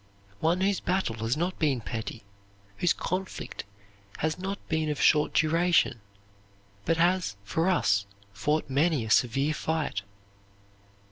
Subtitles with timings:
[0.39, 2.23] One whose battle has not been petty
[2.77, 3.65] whose conflict
[4.17, 6.01] has not been of short duration,
[6.85, 10.01] but has for us fought many a severe fight.